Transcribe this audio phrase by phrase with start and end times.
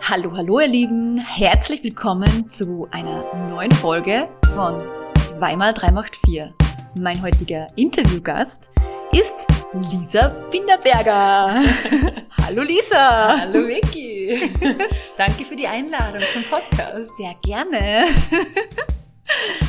[0.00, 4.80] Hallo, hallo ihr Lieben, herzlich willkommen zu einer neuen Folge von
[5.40, 6.54] 2x3 macht 4.
[6.98, 8.70] Mein heutiger Interviewgast
[9.12, 9.34] ist
[9.72, 11.62] Lisa Binderberger.
[12.42, 13.40] hallo Lisa.
[13.40, 14.50] Hallo Vicky.
[15.18, 17.16] Danke für die Einladung zum Podcast.
[17.16, 18.04] Sehr gerne.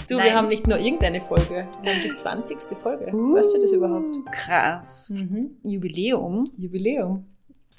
[0.08, 0.26] Du, Nein.
[0.26, 2.58] wir haben nicht nur irgendeine Folge, wir haben die 20.
[2.82, 3.12] Folge.
[3.14, 4.16] Uh, weißt du das überhaupt?
[4.32, 5.10] Krass.
[5.10, 5.58] Mhm.
[5.64, 6.44] Jubiläum.
[6.58, 7.26] Jubiläum.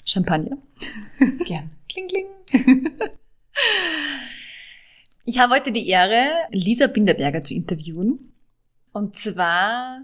[0.09, 0.57] Champagner.
[1.47, 1.71] Gern.
[1.89, 2.27] Kling, kling.
[5.25, 8.33] Ich habe heute die Ehre, Lisa Binderberger zu interviewen.
[8.93, 10.01] Und zwar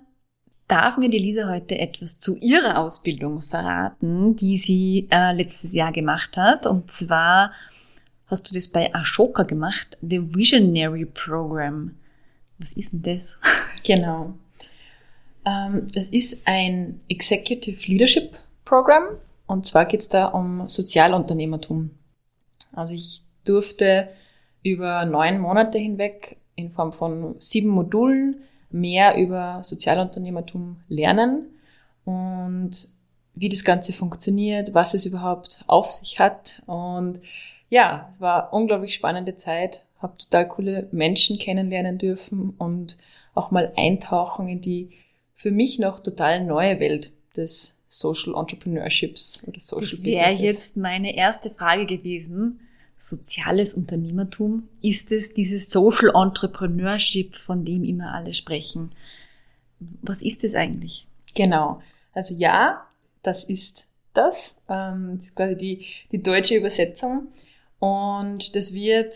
[0.68, 5.92] darf mir die Lisa heute etwas zu ihrer Ausbildung verraten, die sie äh, letztes Jahr
[5.92, 6.66] gemacht hat.
[6.66, 7.52] Und zwar
[8.26, 11.94] hast du das bei Ashoka gemacht, The Visionary Program.
[12.58, 13.38] Was ist denn das?
[13.86, 14.34] Genau.
[15.44, 19.04] Ähm, das ist ein Executive Leadership Program.
[19.46, 21.90] Und zwar geht es da um Sozialunternehmertum.
[22.72, 24.08] Also ich durfte
[24.62, 31.46] über neun Monate hinweg in Form von sieben Modulen mehr über Sozialunternehmertum lernen
[32.04, 32.88] und
[33.34, 36.62] wie das Ganze funktioniert, was es überhaupt auf sich hat.
[36.66, 37.20] Und
[37.68, 42.98] ja, es war unglaublich spannende Zeit, habe total coole Menschen kennenlernen dürfen und
[43.34, 44.90] auch mal eintauchen in die
[45.34, 51.14] für mich noch total neue Welt des Social Entrepreneurships oder Social Das wäre jetzt meine
[51.14, 52.60] erste Frage gewesen.
[52.98, 58.92] Soziales Unternehmertum, ist es dieses Social Entrepreneurship, von dem immer alle sprechen?
[60.02, 61.06] Was ist es eigentlich?
[61.34, 61.82] Genau.
[62.12, 62.86] Also ja,
[63.22, 64.60] das ist das.
[64.68, 65.78] Ähm, das ist quasi die,
[66.10, 67.28] die deutsche Übersetzung.
[67.78, 69.14] Und das wird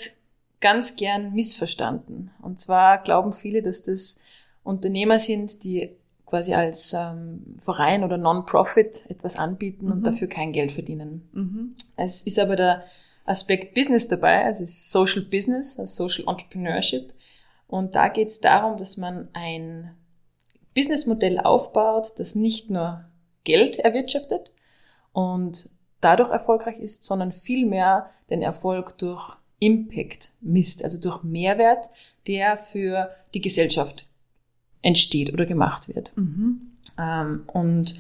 [0.61, 2.31] ganz gern missverstanden.
[2.43, 4.21] Und zwar glauben viele, dass das
[4.63, 5.91] Unternehmer sind, die
[6.29, 9.93] quasi als ähm, Verein oder Non-Profit etwas anbieten mhm.
[9.93, 11.29] und dafür kein Geld verdienen.
[11.33, 11.75] Mhm.
[11.97, 12.85] Es ist aber der
[13.25, 17.13] Aspekt Business dabei, also es ist Social Business, also Social Entrepreneurship.
[17.67, 19.95] Und da geht es darum, dass man ein
[20.75, 23.05] Businessmodell aufbaut, das nicht nur
[23.45, 24.53] Geld erwirtschaftet
[25.13, 25.71] und
[26.01, 31.91] dadurch erfolgreich ist, sondern vielmehr den Erfolg durch Impact misst, also durch Mehrwert,
[32.27, 34.08] der für die Gesellschaft
[34.83, 36.17] entsteht oder gemacht wird.
[36.17, 36.73] Mhm.
[36.99, 37.97] Ähm, und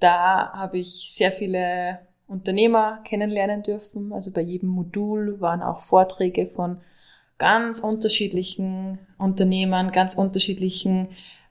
[0.00, 4.12] da habe ich sehr viele Unternehmer kennenlernen dürfen.
[4.12, 6.78] Also bei jedem Modul waren auch Vorträge von
[7.38, 11.08] ganz unterschiedlichen Unternehmern, ganz unterschiedlichen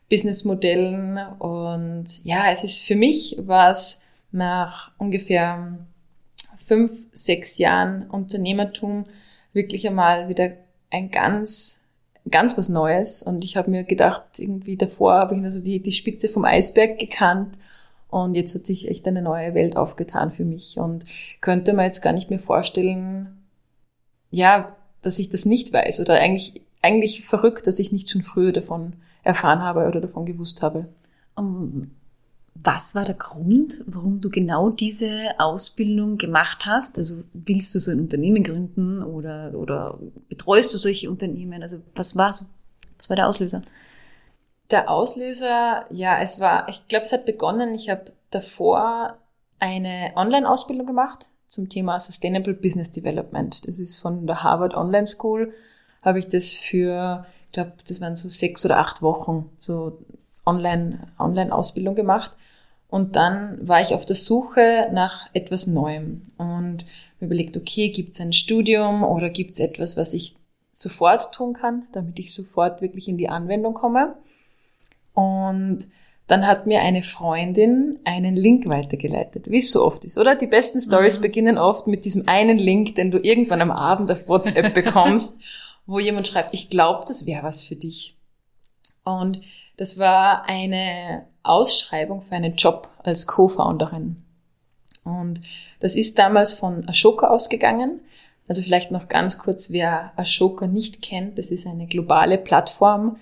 [0.09, 1.17] Businessmodellen.
[1.39, 5.79] Und ja, es ist für mich was nach ungefähr
[6.57, 9.05] fünf, sechs Jahren Unternehmertum
[9.53, 10.51] wirklich einmal wieder
[10.91, 11.86] ein ganz
[12.29, 13.23] ganz was Neues.
[13.23, 16.45] Und ich habe mir gedacht, irgendwie davor habe ich nur so die, die Spitze vom
[16.45, 17.55] Eisberg gekannt.
[18.09, 20.77] Und jetzt hat sich echt eine neue Welt aufgetan für mich.
[20.77, 21.05] Und
[21.41, 23.37] könnte man jetzt gar nicht mehr vorstellen,
[24.31, 25.99] ja, dass ich das nicht weiß.
[25.99, 28.93] Oder eigentlich, eigentlich verrückt, dass ich nicht schon früher davon
[29.23, 30.87] erfahren habe oder davon gewusst habe.
[32.63, 36.97] Was war der Grund, warum du genau diese Ausbildung gemacht hast?
[36.97, 41.61] Also willst du so ein Unternehmen gründen oder, oder betreust du solche Unternehmen?
[41.61, 42.45] Also was war so,
[42.97, 43.61] was war der Auslöser?
[44.71, 49.17] Der Auslöser, ja, es war, ich glaube, es hat begonnen, ich habe davor
[49.59, 53.67] eine Online-Ausbildung gemacht zum Thema Sustainable Business Development.
[53.67, 55.53] Das ist von der Harvard Online School,
[56.01, 59.99] habe ich das für, ich glaube, das waren so sechs oder acht Wochen, so
[60.45, 62.31] Online, Online-Ausbildung gemacht.
[62.89, 66.85] Und dann war ich auf der Suche nach etwas Neuem und
[67.19, 70.35] mir überlegt, okay, gibt es ein Studium oder gibt es etwas, was ich
[70.71, 74.15] sofort tun kann, damit ich sofort wirklich in die Anwendung komme.
[75.13, 75.87] Und
[76.27, 80.35] dann hat mir eine Freundin einen Link weitergeleitet, wie es so oft ist, oder?
[80.35, 81.21] Die besten Stories mhm.
[81.23, 85.41] beginnen oft mit diesem einen Link, den du irgendwann am Abend auf WhatsApp bekommst,
[85.85, 88.17] wo jemand schreibt, ich glaube, das wäre was für dich.
[89.03, 89.41] Und
[89.77, 94.17] das war eine Ausschreibung für einen Job als Co-Founderin.
[95.03, 95.41] Und
[95.79, 98.01] das ist damals von Ashoka ausgegangen.
[98.47, 103.17] Also vielleicht noch ganz kurz, wer Ashoka nicht kennt, das ist eine globale Plattform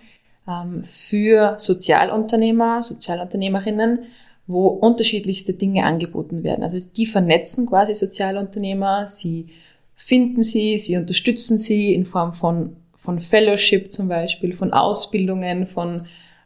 [0.48, 4.06] ähm, für Sozialunternehmer, Sozialunternehmerinnen,
[4.48, 6.64] wo unterschiedlichste Dinge angeboten werden.
[6.64, 9.50] Also die vernetzen quasi Sozialunternehmer, sie
[9.96, 16.06] finden sie, sie unterstützen sie in Form von, von Fellowship zum Beispiel, von Ausbildungen, von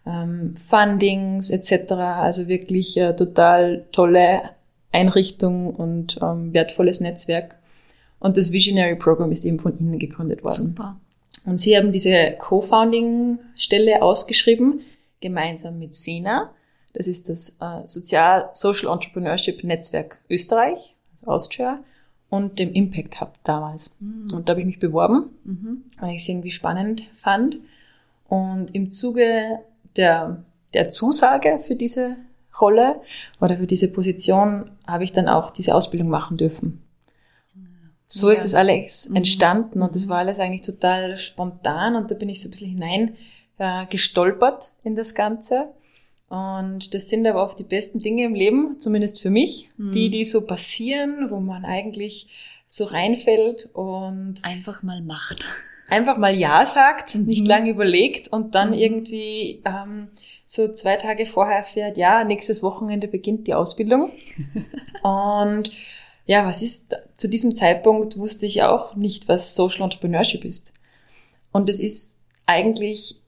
[0.09, 1.91] ähm, Fundings etc.
[1.91, 4.41] Also wirklich äh, total tolle
[4.91, 7.55] Einrichtung und ähm, wertvolles Netzwerk.
[8.19, 10.67] Und das Visionary Program ist eben von Ihnen gegründet worden.
[10.75, 10.99] Super.
[11.45, 14.81] Und Sie haben diese Co-Founding-Stelle ausgeschrieben,
[15.21, 16.49] gemeinsam mit SENA.
[16.93, 21.79] Das ist das äh, Sozial Social Entrepreneurship Netzwerk Österreich, also Austria.
[22.29, 23.95] und dem Impact Hub damals.
[23.99, 24.27] Mhm.
[24.33, 25.83] Und da habe ich mich beworben, Mhm.
[25.99, 27.57] weil ich es irgendwie spannend fand.
[28.27, 29.59] Und im Zuge
[29.95, 30.43] der,
[30.73, 32.17] der Zusage für diese
[32.59, 33.01] Rolle
[33.39, 36.81] oder für diese Position habe ich dann auch diese Ausbildung machen dürfen.
[38.07, 38.33] So Ja.
[38.33, 39.17] ist das alles Mhm.
[39.17, 40.09] entstanden und das Mhm.
[40.09, 43.15] war alles eigentlich total spontan und da bin ich so ein bisschen hinein
[43.59, 45.67] äh, gestolpert in das Ganze.
[46.29, 49.91] Und das sind aber oft die besten Dinge im Leben, zumindest für mich, Mhm.
[49.91, 52.29] die, die so passieren, wo man eigentlich
[52.67, 55.43] so reinfällt und Einfach mal macht.
[55.89, 57.25] Einfach mal Ja sagt, Mhm.
[57.25, 58.77] nicht lange überlegt und dann Mhm.
[58.77, 60.09] irgendwie ähm,
[60.45, 64.09] so zwei Tage vorher erfährt, ja, nächstes Wochenende beginnt die Ausbildung.
[65.03, 65.71] und
[66.25, 70.73] ja, was ist, zu diesem Zeitpunkt wusste ich auch nicht, was Social Entrepreneurship ist.
[71.51, 73.21] Und es ist eigentlich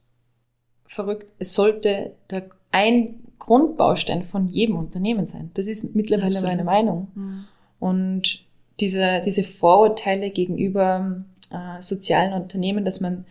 [0.86, 5.50] verrückt, es sollte der, ein Grundbaustein von jedem Unternehmen sein.
[5.56, 6.50] Das ist mittlerweile Absolut.
[6.52, 7.08] meine Meinung.
[7.16, 7.46] Mhm.
[7.80, 8.46] Und
[8.80, 13.26] diese, diese Vorurteile gegenüber äh, sozialen Unternehmen, dass man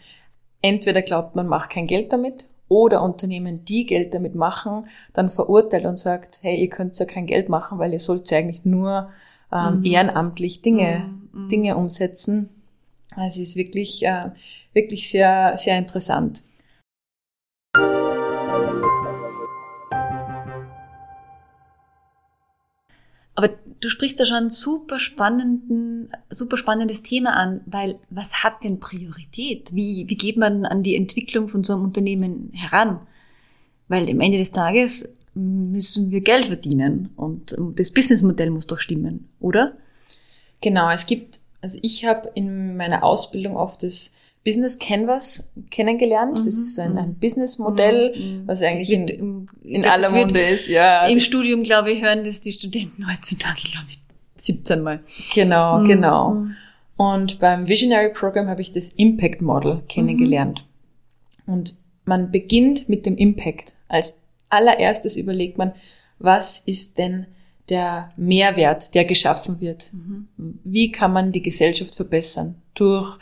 [0.62, 5.84] entweder glaubt, man macht kein Geld damit oder Unternehmen, die Geld damit machen, dann verurteilt
[5.86, 9.10] und sagt, hey, ihr könnt ja kein Geld machen, weil ihr sollt ja eigentlich nur
[9.52, 9.84] ähm, Mhm.
[9.84, 11.48] ehrenamtlich Dinge, Mhm.
[11.48, 12.48] Dinge umsetzen.
[13.16, 14.30] Also es ist wirklich, äh,
[14.72, 16.42] wirklich sehr, sehr interessant.
[23.80, 28.78] Du sprichst da schon ein super spannenden, super spannendes Thema an, weil was hat denn
[28.78, 29.74] Priorität?
[29.74, 33.00] Wie, wie geht man an die Entwicklung von so einem Unternehmen heran?
[33.88, 39.28] Weil am Ende des Tages müssen wir Geld verdienen und das Businessmodell muss doch stimmen,
[39.40, 39.76] oder?
[40.60, 46.32] Genau, es gibt, also ich habe in meiner Ausbildung oft das Business Canvas kennengelernt.
[46.38, 46.98] Das Mhm, ist so ein, mhm.
[46.98, 48.42] ein Businessmodell, Mhm.
[48.46, 50.66] was Das eigentlich in, im- in aller das Munde ist.
[50.66, 54.00] Ja, Im das- Studium, glaube ich, hören das die Studenten heutzutage, glaube ich,
[54.36, 55.00] 17 Mal.
[55.34, 55.86] genau, Mhm.
[55.86, 56.30] genau.
[56.34, 56.56] Mhm.
[56.96, 60.64] Und beim Visionary Program habe ich das Impact Model kennengelernt.
[61.46, 63.74] Und man beginnt mit dem Impact.
[63.88, 65.72] Als allererstes überlegt man,
[66.18, 67.26] was ist denn
[67.68, 69.90] der Mehrwert, der geschaffen wird?
[69.92, 70.28] Mhm.
[70.64, 72.56] Wie kann man die Gesellschaft verbessern?
[72.74, 73.18] Durch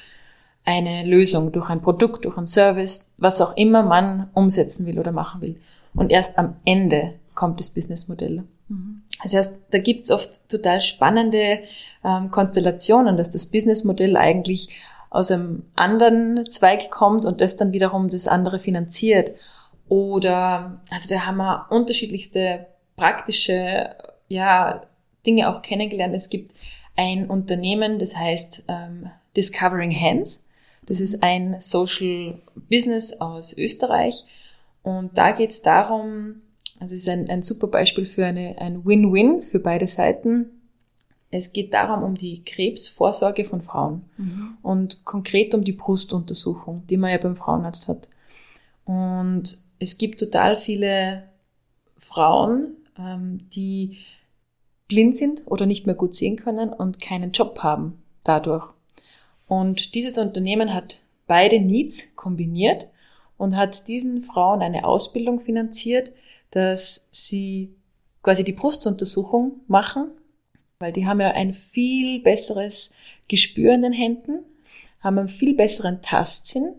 [0.68, 5.12] eine Lösung, durch ein Produkt, durch ein Service, was auch immer man umsetzen will oder
[5.12, 5.56] machen will.
[5.94, 8.44] Und erst am Ende kommt das Businessmodell.
[8.68, 9.00] Mhm.
[9.22, 11.60] Das heißt, da gibt's oft total spannende
[12.04, 14.68] ähm, Konstellationen, dass das Businessmodell eigentlich
[15.08, 19.30] aus einem anderen Zweig kommt und das dann wiederum das andere finanziert.
[19.88, 23.96] Oder, also da haben wir unterschiedlichste praktische
[24.28, 24.82] ja,
[25.26, 26.14] Dinge auch kennengelernt.
[26.14, 26.54] Es gibt
[26.94, 30.44] ein Unternehmen, das heißt ähm, Discovering Hands.
[30.88, 32.38] Das ist ein Social
[32.70, 34.24] Business aus Österreich.
[34.82, 36.36] Und da geht es darum,
[36.80, 40.46] also es ist ein, ein super Beispiel für eine, ein Win-Win für beide Seiten.
[41.30, 44.56] Es geht darum, um die Krebsvorsorge von Frauen Mhm.
[44.62, 48.08] und konkret um die Brustuntersuchung, die man ja beim Frauenarzt hat.
[48.86, 51.24] Und es gibt total viele
[51.98, 53.98] Frauen, ähm, die
[54.88, 58.72] blind sind oder nicht mehr gut sehen können und keinen Job haben dadurch.
[59.48, 62.88] Und dieses Unternehmen hat beide Needs kombiniert
[63.36, 66.12] und hat diesen Frauen eine Ausbildung finanziert,
[66.50, 67.74] dass sie
[68.22, 70.08] quasi die Brustuntersuchung machen,
[70.78, 72.94] weil die haben ja ein viel besseres
[73.28, 74.40] Gespür in den Händen,
[75.00, 76.72] haben einen viel besseren Tastsinn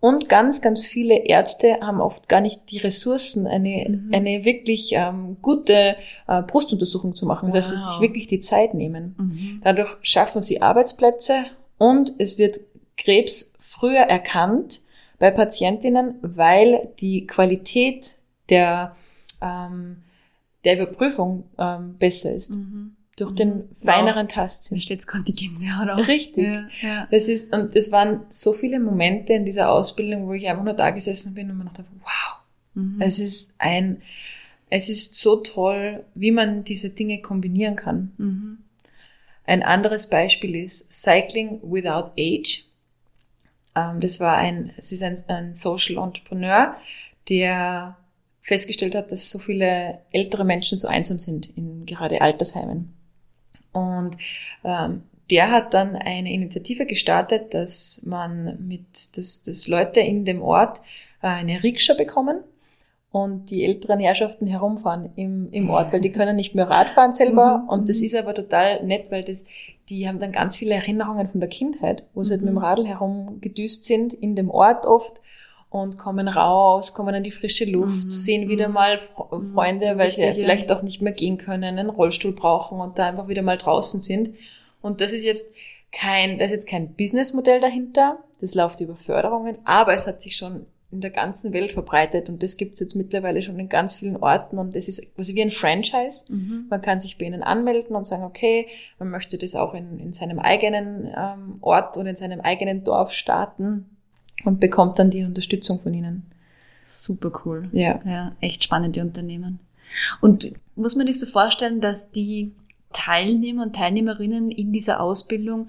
[0.00, 4.10] und ganz, ganz viele Ärzte haben oft gar nicht die Ressourcen, eine, Mhm.
[4.12, 7.50] eine wirklich ähm, gute äh, Brustuntersuchung zu machen.
[7.50, 7.92] Das heißt, dass sie Wow.
[7.92, 9.14] sich wirklich die Zeit nehmen.
[9.18, 9.60] Mhm.
[9.62, 11.44] Dadurch schaffen sie Arbeitsplätze
[11.90, 12.60] und es wird
[12.96, 14.80] Krebs früher erkannt
[15.18, 18.94] bei Patientinnen, weil die Qualität der,
[19.40, 19.96] ähm,
[20.64, 22.54] der Überprüfung ähm, besser ist.
[22.56, 22.96] Mhm.
[23.16, 23.36] Durch Mhm.
[23.36, 23.78] den Wow.
[23.78, 24.80] feineren Mir Tastsinn.
[24.80, 26.08] steht Gänsehaut auf.
[26.08, 26.44] Richtig.
[26.46, 27.08] Ja, ja.
[27.10, 30.74] Das ist, und es waren so viele Momente in dieser Ausbildung, wo ich einfach nur
[30.74, 32.38] da gesessen bin und mir dachte, wow,
[32.74, 33.02] Mhm.
[33.02, 34.00] es ist ein,
[34.70, 38.12] es ist so toll, wie man diese Dinge kombinieren kann.
[39.44, 42.64] Ein anderes Beispiel ist Cycling Without Age.
[43.74, 46.76] Ähm, das war ein, es ist ein, ein Social Entrepreneur,
[47.28, 47.96] der
[48.42, 52.92] festgestellt hat, dass so viele ältere Menschen so einsam sind in gerade Altersheimen.
[53.72, 54.16] Und
[54.64, 60.42] ähm, der hat dann eine Initiative gestartet, dass man mit, dass, dass Leute in dem
[60.42, 60.78] Ort
[61.22, 62.40] äh, eine Rikscha bekommen
[63.12, 67.58] und die älteren Herrschaften herumfahren im, im Ort, weil die können nicht mehr Radfahren selber.
[67.58, 68.04] Mhm, Und das mhm.
[68.06, 69.44] ist aber total nett, weil das,
[69.90, 72.46] die haben dann ganz viele Erinnerungen von der Kindheit, wo sie halt Mhm.
[72.46, 75.20] mit dem Radl herumgedüst sind, in dem Ort oft
[75.68, 78.74] und kommen raus, kommen an die frische Luft, Mhm, sehen wieder mhm.
[78.74, 80.32] mal Fre Mhm, Freunde, weil sie ja.
[80.32, 84.00] vielleicht auch nicht mehr gehen können, einen Rollstuhl brauchen und da einfach wieder mal draußen
[84.00, 84.30] sind.
[84.80, 85.52] Und das ist jetzt
[85.92, 90.36] kein, da ist jetzt kein Businessmodell dahinter, das läuft über Förderungen, aber es hat sich
[90.36, 93.94] schon in der ganzen Welt verbreitet und das gibt es jetzt mittlerweile schon in ganz
[93.94, 96.30] vielen Orten und das ist quasi wie ein Franchise.
[96.30, 96.66] Mhm.
[96.68, 98.68] Man kann sich bei ihnen anmelden und sagen, okay,
[98.98, 103.12] man möchte das auch in, in seinem eigenen ähm, Ort oder in seinem eigenen Dorf
[103.12, 103.86] starten
[104.44, 106.26] und bekommt dann die Unterstützung von ihnen.
[106.84, 107.70] Super cool.
[107.72, 108.00] Ja.
[108.04, 109.60] Ja, echt spannende Unternehmen.
[110.20, 112.52] Und muss man sich so vorstellen, dass die
[112.92, 115.68] Teilnehmer und Teilnehmerinnen in dieser Ausbildung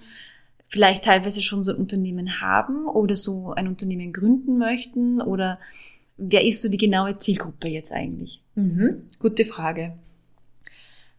[0.73, 5.21] vielleicht teilweise schon so ein Unternehmen haben oder so ein Unternehmen gründen möchten?
[5.21, 5.59] Oder
[6.17, 8.41] wer ist so die genaue Zielgruppe jetzt eigentlich?
[8.55, 9.93] Mhm, gute Frage.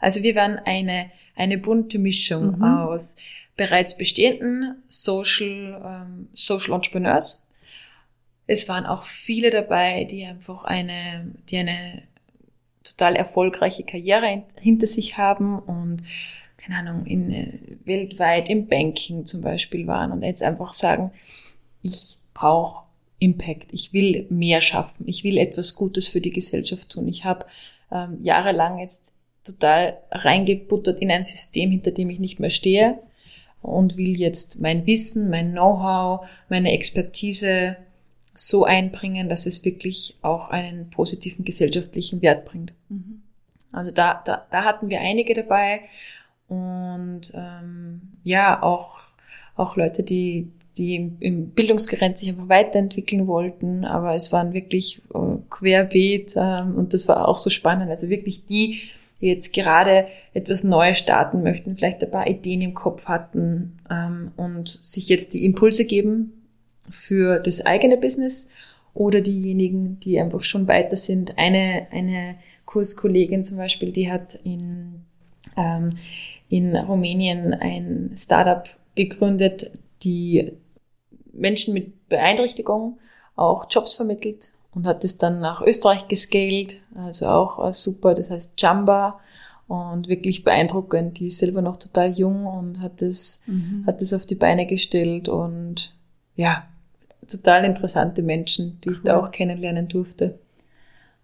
[0.00, 2.64] Also wir waren eine, eine bunte Mischung mhm.
[2.64, 3.16] aus
[3.56, 7.46] bereits bestehenden Social, ähm, Social Entrepreneurs.
[8.49, 12.02] Es waren auch viele dabei, die einfach eine, die eine
[12.82, 16.02] total erfolgreiche Karriere hinter sich haben und
[16.64, 17.49] keine Ahnung, in, äh,
[17.85, 21.11] weltweit im Banking zum Beispiel waren und jetzt einfach sagen,
[21.83, 22.85] ich brauche
[23.18, 27.09] Impact, ich will mehr schaffen, ich will etwas Gutes für die Gesellschaft tun.
[27.09, 27.47] Ich habe
[27.92, 29.12] ähm, jahrelang jetzt
[29.44, 32.99] total reingebuttert in ein System, hinter dem ich nicht mehr stehe
[33.62, 37.76] und will jetzt mein Wissen, mein Know-how, meine Expertise
[38.35, 42.73] so einbringen, dass es wirklich auch einen positiven gesellschaftlichen Wert bringt.
[42.88, 43.23] Mhm.
[43.71, 45.83] Also da, da, da hatten wir einige dabei
[46.54, 48.99] und ähm, ja, auch,
[49.56, 55.37] auch Leute, die, die im Bildungsgerät sich einfach weiterentwickeln wollten, aber es waren wirklich äh,
[55.50, 57.90] querbeet ähm, und das war auch so spannend.
[57.90, 58.80] Also wirklich die,
[59.20, 64.32] die jetzt gerade etwas Neues starten möchten, vielleicht ein paar Ideen im Kopf hatten ähm,
[64.37, 66.32] und sich jetzt die Impulse geben,
[66.90, 68.50] für das eigene Business
[68.92, 71.38] oder diejenigen, die einfach schon weiter sind.
[71.38, 75.04] Eine, eine Kurskollegin zum Beispiel, die hat in,
[75.56, 75.96] ähm,
[76.49, 79.71] in Rumänien ein Startup gegründet,
[80.03, 80.53] die
[81.33, 82.99] Menschen mit Beeinträchtigung
[83.37, 88.61] auch Jobs vermittelt und hat es dann nach Österreich gescaled, also auch super, das heißt
[88.61, 89.21] Jamba
[89.67, 91.19] und wirklich beeindruckend.
[91.19, 93.85] Die ist selber noch total jung und hat das, mhm.
[93.87, 95.95] hat das auf die Beine gestellt und
[96.37, 96.67] ja,
[97.29, 100.39] total interessante Menschen, die ich da auch kennenlernen durfte.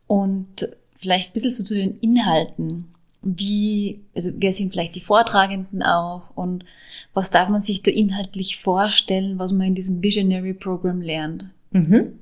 [0.07, 2.95] Und vielleicht ein bisschen so zu den Inhalten.
[3.23, 6.65] Wie, also wer sind vielleicht die Vortragenden auch und
[7.13, 11.51] was darf man sich da inhaltlich vorstellen, was man in diesem Visionary Program lernt?
[11.71, 12.19] Mhm.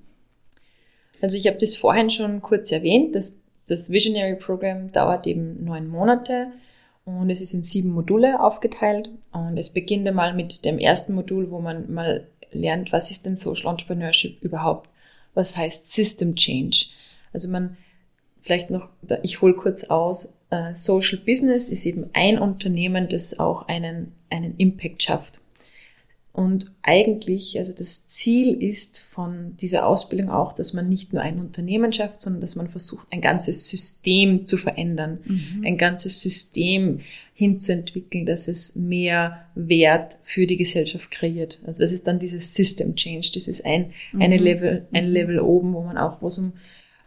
[1.21, 3.15] Also ich habe das vorhin schon kurz erwähnt.
[3.15, 6.49] Das, das Visionary Program dauert eben neun Monate
[7.05, 9.11] und es ist in sieben Module aufgeteilt.
[9.33, 13.37] Und es beginnt einmal mit dem ersten Modul, wo man mal lernt, was ist denn
[13.37, 14.89] Social Entrepreneurship überhaupt?
[15.35, 16.87] Was heißt System Change?
[17.33, 17.77] Also man,
[18.43, 18.89] vielleicht noch,
[19.23, 24.57] ich hole kurz aus, uh, Social Business ist eben ein Unternehmen, das auch einen, einen
[24.57, 25.41] Impact schafft.
[26.39, 31.41] Und eigentlich, also das Ziel ist von dieser Ausbildung auch, dass man nicht nur ein
[31.41, 35.65] Unternehmen schafft, sondern dass man versucht, ein ganzes System zu verändern, mhm.
[35.67, 37.01] ein ganzes System
[37.35, 41.59] hinzuentwickeln, dass es mehr Wert für die Gesellschaft kreiert.
[41.67, 43.31] Also das ist dann dieses System Change.
[43.35, 44.23] Das ist ein, mhm.
[44.23, 45.13] eine Level, ein mhm.
[45.13, 46.53] Level oben, wo man auch, wo es um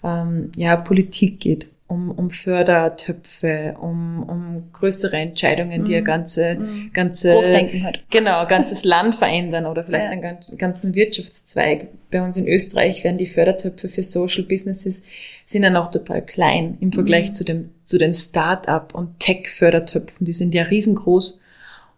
[0.03, 6.05] ähm, ja, Politik geht um, um Fördertöpfe, um, um größere Entscheidungen, die ja mhm.
[6.05, 6.91] ganze, mhm.
[6.93, 7.99] ganze, Großdenken halt.
[8.09, 10.11] genau, ganzes Land verändern oder vielleicht ja.
[10.11, 11.87] einen ganz, ganzen Wirtschaftszweig.
[12.09, 15.03] Bei uns in Österreich werden die Fördertöpfe für Social Businesses
[15.45, 17.33] sind ja noch total klein im Vergleich mhm.
[17.33, 20.23] zu dem, zu den Start-up und Tech-Fördertöpfen.
[20.25, 21.39] Die sind ja riesengroß.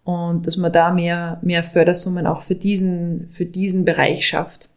[0.06, 4.70] Und dass man da mehr, mehr Fördersummen auch für diesen, für diesen Bereich schafft.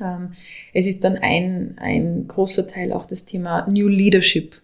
[0.00, 0.32] Ähm,
[0.72, 4.60] es ist dann ein, ein großer Teil auch das Thema New Leadership.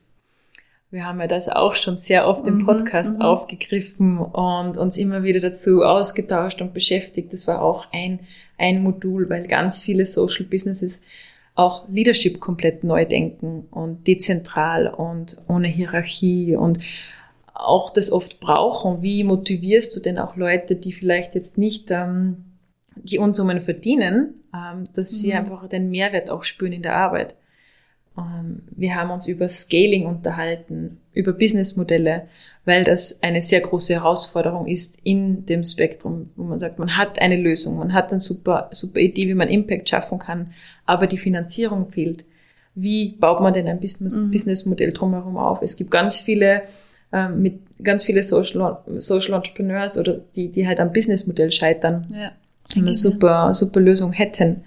[0.90, 4.98] Wir haben ja das auch schon sehr oft im mhm, Podcast mhm, aufgegriffen und uns
[4.98, 7.32] immer wieder dazu ausgetauscht und beschäftigt.
[7.32, 8.20] Das war auch ein,
[8.58, 11.02] ein Modul, weil ganz viele Social Businesses
[11.54, 16.78] auch Leadership komplett neu denken und dezentral und ohne Hierarchie und
[17.54, 19.02] auch das oft brauchen.
[19.02, 22.44] Wie motivierst du denn auch Leute, die vielleicht jetzt nicht ähm,
[22.96, 25.16] die Unsummen verdienen, ähm, dass mhm.
[25.16, 27.36] sie einfach den Mehrwert auch spüren in der Arbeit.
[28.16, 32.28] Ähm, wir haben uns über Scaling unterhalten, über Businessmodelle,
[32.64, 37.18] weil das eine sehr große Herausforderung ist in dem Spektrum, wo man sagt, man hat
[37.18, 40.52] eine Lösung, man hat eine super, super Idee, wie man Impact schaffen kann,
[40.84, 42.24] aber die Finanzierung fehlt.
[42.74, 44.30] Wie baut man denn ein Business, mhm.
[44.30, 45.60] Businessmodell drumherum auf?
[45.62, 46.62] Es gibt ganz viele
[47.12, 52.06] ähm, mit ganz viele Social, Social Entrepreneurs oder die, die halt am Businessmodell scheitern.
[52.10, 52.32] Ja
[52.74, 54.64] eine super, super Lösung hätten.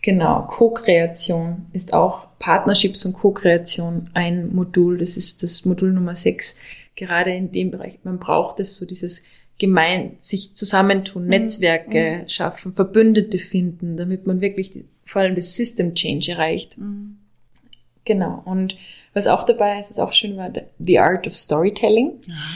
[0.00, 4.98] Genau, Co-Kreation ist auch Partnerships und Co-Kreation ein Modul.
[4.98, 6.56] Das ist das Modul Nummer 6.
[6.96, 9.22] Gerade in dem Bereich, man braucht es so dieses
[9.58, 11.28] gemein sich zusammentun, Mhm.
[11.28, 16.78] Netzwerke schaffen, Verbündete finden, damit man wirklich die, vor allem das System Change erreicht.
[16.78, 17.18] Mhm.
[18.04, 18.42] Genau.
[18.44, 18.76] Und
[19.14, 22.12] was auch dabei ist, was auch schön war, the art of storytelling.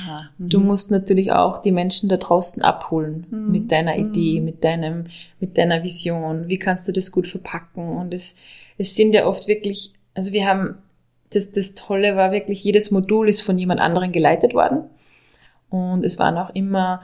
[0.09, 3.51] Ah, Du musst natürlich auch die Menschen da draußen abholen Mhm.
[3.51, 4.45] mit deiner Idee, Mhm.
[4.47, 5.07] mit deinem,
[5.39, 6.49] mit deiner Vision.
[6.49, 7.97] Wie kannst du das gut verpacken?
[7.99, 8.37] Und es,
[8.79, 10.79] es sind ja oft wirklich, also wir haben,
[11.31, 14.85] das, das Tolle war wirklich, jedes Modul ist von jemand anderen geleitet worden.
[15.69, 17.03] Und es waren auch immer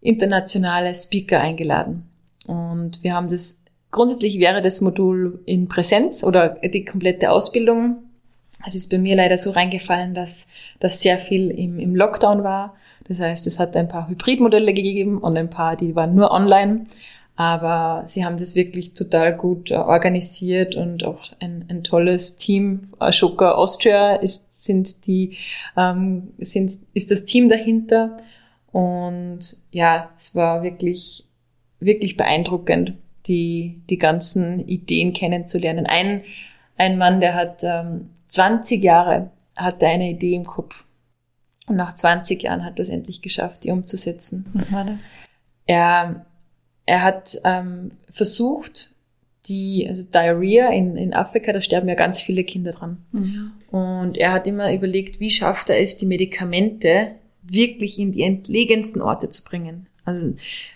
[0.00, 2.04] internationale Speaker eingeladen.
[2.46, 7.96] Und wir haben das, grundsätzlich wäre das Modul in Präsenz oder die komplette Ausbildung.
[8.66, 10.48] Es ist bei mir leider so reingefallen, dass
[10.80, 12.76] das sehr viel im, im Lockdown war.
[13.06, 16.86] Das heißt, es hat ein paar Hybridmodelle gegeben und ein paar, die waren nur online.
[17.38, 22.88] Aber sie haben das wirklich total gut äh, organisiert und auch ein, ein tolles Team.
[22.98, 25.36] Ashoka Austria ist, sind die,
[25.76, 28.16] ähm, sind, ist das Team dahinter.
[28.72, 29.38] Und
[29.70, 31.26] ja, es war wirklich,
[31.78, 32.94] wirklich beeindruckend,
[33.28, 35.86] die, die ganzen Ideen kennenzulernen.
[35.86, 36.24] Ein,
[36.78, 40.86] ein Mann, der hat ähm, 20 Jahre, hatte eine Idee im Kopf.
[41.66, 44.46] Und nach 20 Jahren hat er es endlich geschafft, die umzusetzen.
[44.54, 45.02] Was war das?
[45.66, 46.24] Er,
[46.86, 48.94] er hat ähm, versucht,
[49.46, 53.04] die, also Diarrhea in, in Afrika, da sterben ja ganz viele Kinder dran.
[53.12, 53.52] Mhm.
[53.70, 59.02] Und er hat immer überlegt, wie schafft er es, die Medikamente wirklich in die entlegensten
[59.02, 59.86] Orte zu bringen.
[60.04, 60.34] Also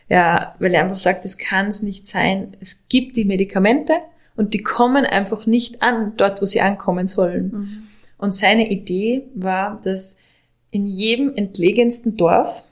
[0.08, 2.56] ja, weil er einfach sagt, es kann es nicht sein.
[2.60, 3.94] Es gibt die Medikamente
[4.36, 7.50] und die kommen einfach nicht an, dort, wo sie ankommen sollen.
[7.52, 7.82] Mhm.
[8.18, 10.18] Und seine Idee war, dass
[10.70, 12.64] in jedem entlegensten Dorf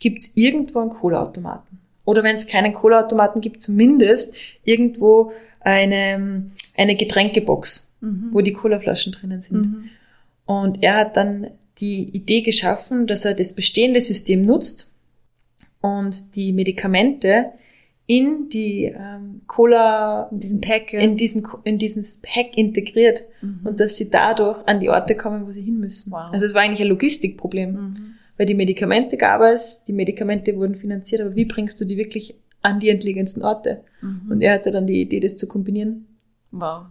[0.00, 1.78] gibt's irgendwo einen Cola-Automaten.
[2.04, 4.34] Oder wenn es keinen Cola-Automaten gibt, zumindest
[4.64, 8.28] irgendwo eine, eine Getränkebox, Mhm.
[8.32, 9.66] wo die Colaflaschen drinnen sind.
[9.66, 9.90] Mhm.
[10.46, 11.48] Und er hat dann
[11.78, 14.90] die Idee geschaffen, dass er das bestehende System nutzt
[15.80, 17.46] und die Medikamente
[18.10, 20.92] in die ähm, Cola, In diesem Pack.
[20.94, 20.98] ja.
[21.00, 23.60] in diesem, in dieses Pack integriert Mhm.
[23.64, 26.10] und dass sie dadurch an die Orte kommen, wo sie hin müssen.
[26.10, 26.32] Wow.
[26.32, 27.96] Also es war eigentlich ein Logistikproblem, Mhm.
[28.38, 32.34] weil die Medikamente gab es, die Medikamente wurden finanziert, aber wie bringst du die wirklich
[32.62, 33.82] an die entlegensten Orte?
[34.00, 34.22] Mhm.
[34.30, 36.06] Und er hatte dann die Idee, das zu kombinieren.
[36.50, 36.86] Wow.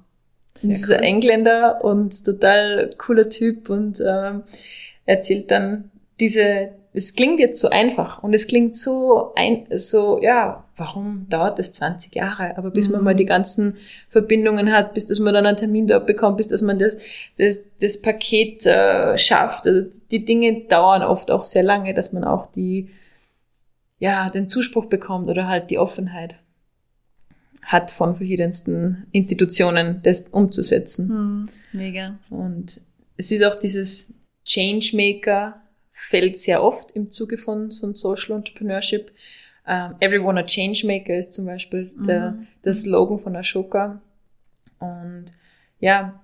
[0.63, 4.43] Und das ist ein Engländer und total cooler Typ und ähm,
[5.07, 5.89] erzählt dann
[6.19, 11.59] diese, es klingt jetzt so einfach und es klingt so ein, so, ja, warum dauert
[11.59, 12.57] das 20 Jahre?
[12.57, 13.05] Aber bis man Mhm.
[13.05, 13.77] mal die ganzen
[14.09, 16.97] Verbindungen hat, bis dass man dann einen Termin dort bekommt, bis dass man das,
[17.37, 19.67] das, das Paket äh, schafft.
[19.67, 22.89] Also die Dinge dauern oft auch sehr lange, dass man auch die,
[23.99, 26.39] ja, den Zuspruch bekommt oder halt die Offenheit
[27.61, 31.07] hat von verschiedensten Institutionen, das umzusetzen.
[31.07, 31.49] Mhm.
[31.73, 32.17] Mega.
[32.31, 32.81] Und
[33.17, 35.61] es ist auch dieses Changemaker
[35.99, 39.11] fällt sehr oft im Zuge von so einem Social Entrepreneurship.
[39.67, 42.47] Ähm, Everyone a Changemaker ist zum Beispiel der, Mhm.
[42.63, 43.99] der Slogan von Ashoka.
[44.79, 45.25] Und
[45.79, 46.19] ja,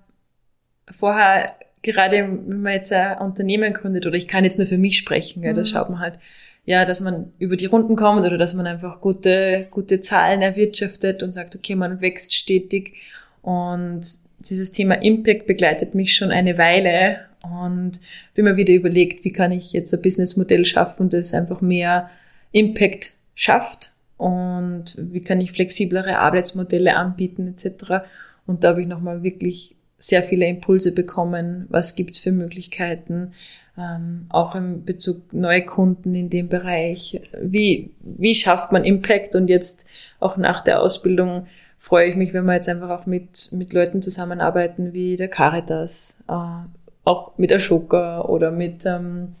[0.92, 4.96] vorher, gerade wenn man jetzt ein Unternehmen gründet, oder ich kann jetzt nur für mich
[4.96, 5.66] sprechen, ja, da Mhm.
[5.66, 6.20] schaut man halt,
[6.64, 11.22] ja, dass man über die Runden kommt oder dass man einfach gute, gute Zahlen erwirtschaftet
[11.24, 12.94] und sagt, okay, man wächst stetig.
[13.42, 14.02] Und
[14.38, 18.00] dieses Thema Impact begleitet mich schon eine Weile und
[18.34, 22.10] bin mir wieder überlegt, wie kann ich jetzt ein Businessmodell schaffen, das einfach mehr
[22.52, 23.92] Impact schafft?
[24.16, 28.06] Und wie kann ich flexiblere Arbeitsmodelle anbieten etc.
[28.46, 33.32] Und da habe ich nochmal wirklich sehr viele Impulse bekommen, was gibt's für Möglichkeiten,
[33.76, 39.34] ähm, auch im Bezug neue Kunden in dem Bereich, wie, wie schafft man Impact?
[39.34, 39.88] Und jetzt
[40.20, 41.46] auch nach der Ausbildung
[41.78, 46.22] freue ich mich, wenn wir jetzt einfach auch mit, mit Leuten zusammenarbeiten wie der Caritas,
[46.28, 49.34] äh, auch mit Ashoka oder mit, ähm,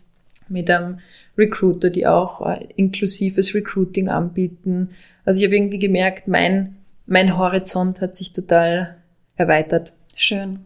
[0.48, 1.00] mit einem
[1.36, 4.90] Recruiter, die auch äh, inklusives Recruiting anbieten.
[5.24, 8.96] Also ich habe irgendwie gemerkt, mein, mein Horizont hat sich total
[9.36, 9.92] erweitert.
[10.14, 10.60] Schön.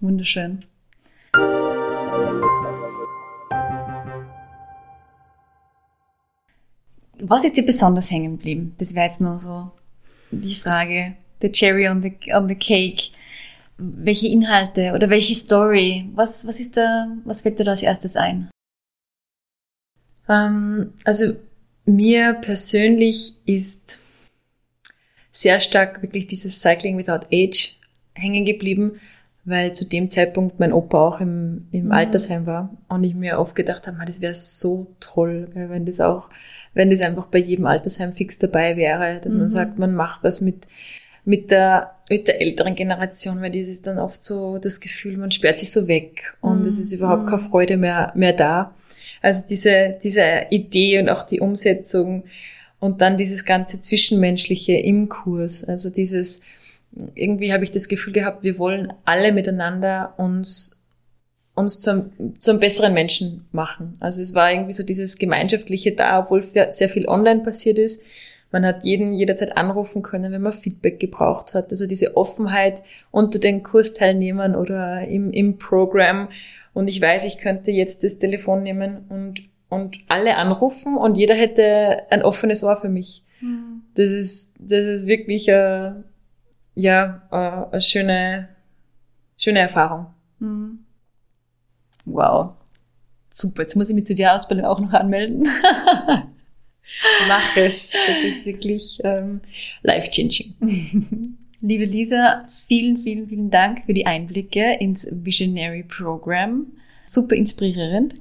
[0.00, 0.60] Wunderschön.
[7.20, 8.74] Was ist dir besonders hängen geblieben?
[8.78, 9.70] Das wäre jetzt nur so
[10.30, 11.14] die Frage.
[11.40, 13.10] The cherry on the, on the cake.
[13.76, 16.08] Welche Inhalte oder welche Story?
[16.14, 18.48] Was, was ist da, was fällt dir da als erstes ein?
[20.28, 21.34] Ähm, also
[21.84, 24.00] mir persönlich ist
[25.32, 27.76] sehr stark wirklich dieses Cycling Without Age
[28.14, 29.00] hängen geblieben,
[29.44, 31.92] weil zu dem Zeitpunkt mein Opa auch im, im Mhm.
[31.92, 36.00] Altersheim war und ich mir oft gedacht habe, "Ma, das wäre so toll, wenn das
[36.00, 36.30] auch,
[36.74, 39.40] wenn das einfach bei jedem Altersheim fix dabei wäre, dass Mhm.
[39.40, 40.66] man sagt, man macht was mit
[41.24, 45.30] mit der mit der älteren Generation, weil das ist dann oft so das Gefühl, man
[45.32, 46.66] sperrt sich so weg und Mhm.
[46.66, 47.28] es ist überhaupt Mhm.
[47.28, 48.74] keine Freude mehr mehr da.
[49.22, 52.24] Also diese, diese Idee und auch die Umsetzung
[52.78, 55.64] und dann dieses ganze Zwischenmenschliche im Kurs.
[55.64, 56.42] Also dieses,
[57.14, 60.82] irgendwie habe ich das Gefühl gehabt, wir wollen alle miteinander uns
[61.54, 62.10] uns zum,
[62.40, 63.92] zum besseren Menschen machen.
[64.00, 68.02] Also es war irgendwie so dieses Gemeinschaftliche da, obwohl sehr viel online passiert ist.
[68.54, 71.70] Man hat jeden jederzeit anrufen können, wenn man Feedback gebraucht hat.
[71.70, 76.28] Also diese Offenheit unter den Kursteilnehmern oder im, im Programm.
[76.72, 81.34] Und ich weiß, ich könnte jetzt das Telefon nehmen und, und alle anrufen und jeder
[81.34, 83.24] hätte ein offenes Ohr für mich.
[83.40, 83.82] Mhm.
[83.96, 85.90] Das ist, das ist wirklich, äh,
[86.76, 88.50] ja, äh, eine schöne,
[89.36, 90.06] schöne Erfahrung.
[90.38, 90.78] Mhm.
[92.04, 92.52] Wow.
[93.30, 95.48] Super, jetzt muss ich mich zu der Ausbildung auch noch anmelden.
[97.28, 97.90] Mach es.
[97.90, 99.40] Das ist wirklich ähm,
[99.82, 100.54] life-changing.
[101.60, 106.66] Liebe Lisa, vielen, vielen, vielen Dank für die Einblicke ins Visionary Program.
[107.06, 108.14] Super inspirierend.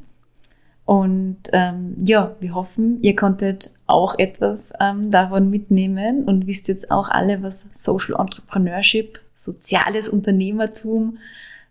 [0.85, 6.91] Und ähm, ja, wir hoffen, ihr konntet auch etwas ähm, davon mitnehmen und wisst jetzt
[6.91, 11.19] auch alle, was Social Entrepreneurship, soziales Unternehmertum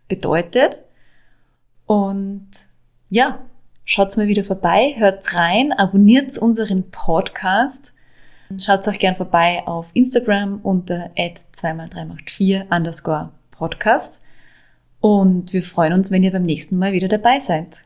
[0.09, 0.79] bedeutet.
[1.87, 2.49] Und
[3.11, 3.41] ja,
[3.85, 7.93] schaut's mal wieder vorbei, hört's rein, abonniert unseren Podcast.
[8.61, 14.21] Schaut euch gern vorbei auf Instagram unter 2x3 macht 4 underscore Podcast.
[15.01, 17.79] Und wir freuen uns, wenn ihr beim nächsten Mal wieder dabei seid.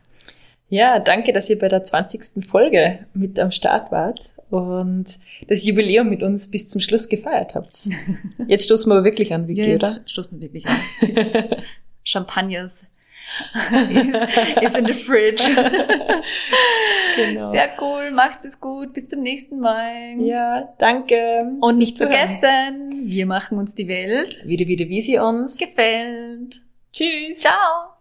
[0.69, 2.47] Ja, danke, dass ihr bei der 20.
[2.49, 5.07] Folge mit am Start wart und
[5.49, 7.89] das Jubiläum mit uns bis zum Schluss gefeiert habt.
[8.49, 9.97] Jetzt stoßen wir wirklich an, Vicky, ja, jetzt oder?
[10.07, 11.57] stoßen wir wirklich an.
[12.05, 12.85] Champagners
[13.91, 15.43] is, is in the fridge.
[17.17, 17.51] genau.
[17.51, 20.21] Sehr cool, macht es gut, bis zum nächsten Mal.
[20.21, 21.53] Ja, danke.
[21.61, 26.61] Und nicht vergessen, wir machen uns die Welt wieder, wieder, wie sie uns gefällt.
[26.93, 27.41] Tschüss.
[27.41, 27.96] Ciao.